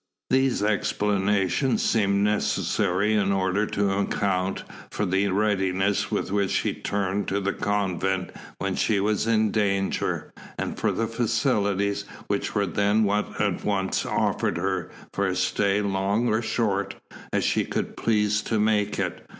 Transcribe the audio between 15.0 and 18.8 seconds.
for a stay long or short, as she should please to